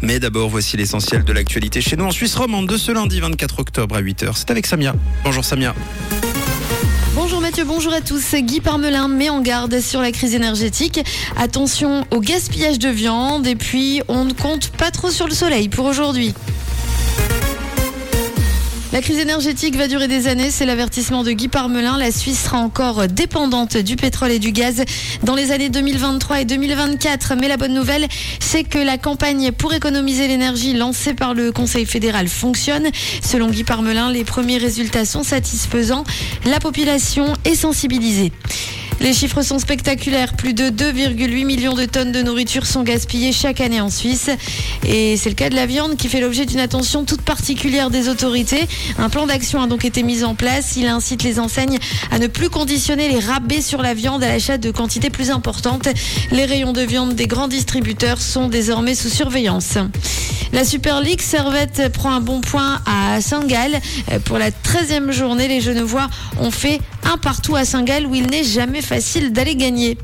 [0.00, 3.60] Mais d'abord, voici l'essentiel de l'actualité chez nous en Suisse romande de ce lundi 24
[3.60, 4.32] octobre à 8h.
[4.34, 4.94] C'est avec Samia.
[5.24, 5.74] Bonjour Samia.
[7.14, 8.34] Bonjour Mathieu, bonjour à tous.
[8.34, 11.00] Guy Parmelin met en garde sur la crise énergétique.
[11.36, 15.68] Attention au gaspillage de viande et puis on ne compte pas trop sur le soleil
[15.68, 16.34] pour aujourd'hui.
[18.92, 21.96] La crise énergétique va durer des années, c'est l'avertissement de Guy Parmelin.
[21.96, 24.82] La Suisse sera encore dépendante du pétrole et du gaz
[25.22, 27.34] dans les années 2023 et 2024.
[27.40, 28.08] Mais la bonne nouvelle,
[28.40, 32.88] c'est que la campagne pour économiser l'énergie lancée par le Conseil fédéral fonctionne.
[33.22, 36.02] Selon Guy Parmelin, les premiers résultats sont satisfaisants.
[36.46, 38.32] La population est sensibilisée.
[39.00, 40.34] Les chiffres sont spectaculaires.
[40.34, 44.28] Plus de 2,8 millions de tonnes de nourriture sont gaspillées chaque année en Suisse.
[44.86, 48.10] Et c'est le cas de la viande qui fait l'objet d'une attention toute particulière des
[48.10, 48.68] autorités.
[48.98, 50.76] Un plan d'action a donc été mis en place.
[50.76, 51.78] Il incite les enseignes
[52.10, 55.88] à ne plus conditionner les rabais sur la viande à l'achat de quantités plus importantes.
[56.30, 59.78] Les rayons de viande des grands distributeurs sont désormais sous surveillance.
[60.52, 63.78] La Super League Servette prend un bon point à Saint-Gall.
[64.24, 66.08] Pour la 13e journée, les Genevois
[66.40, 69.96] ont fait un partout à Saint-Gall où il n'est jamais facile d'aller gagner.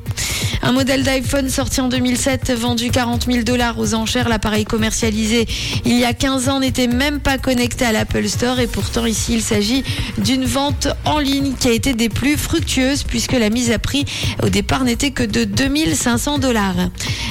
[0.63, 4.29] Un modèle d'iPhone sorti en 2007, vendu 40 000 dollars aux enchères.
[4.29, 5.47] L'appareil commercialisé
[5.85, 9.35] il y a 15 ans n'était même pas connecté à l'Apple Store et pourtant ici
[9.35, 9.85] il s'agit
[10.19, 14.05] d'une vente en ligne qui a été des plus fructueuses puisque la mise à prix
[14.43, 16.77] au départ n'était que de 2500 dollars.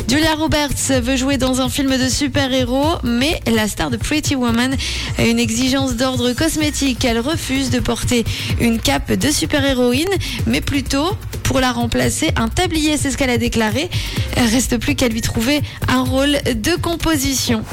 [0.08, 4.76] Julia Roberts veut jouer dans un film de super-héros, mais la star de Pretty Woman
[5.18, 7.04] a une exigence d'ordre cosmétique.
[7.06, 8.24] Elle refuse de porter
[8.62, 10.10] une cape de super-héroïne,
[10.46, 11.10] mais plutôt
[11.44, 13.88] pour la remplacer un tablier, c'est ce qu'elle a déclaré.
[14.36, 17.64] Reste plus qu'à lui trouver un rôle de composition.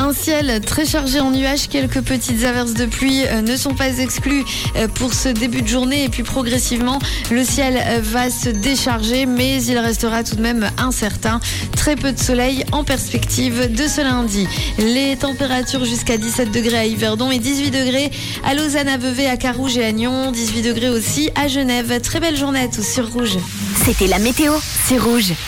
[0.00, 3.98] Un ciel très chargé en nuages, quelques petites averses de pluie euh, ne sont pas
[3.98, 4.44] exclues
[4.76, 6.98] euh, pour ce début de journée et puis progressivement
[7.30, 11.38] le ciel euh, va se décharger mais il restera tout de même incertain.
[11.76, 14.48] Très peu de soleil en perspective de ce lundi.
[14.78, 18.10] Les températures jusqu'à 17 degrés à Yverdon et 18 degrés
[18.42, 22.00] à Lausanne, à Vevey, à Carouge et à Nyon, 18 degrés aussi à Genève.
[22.00, 23.36] Très belle journée à tous sur Rouge.
[23.84, 24.54] C'était la météo,
[24.86, 25.34] c'est Rouge.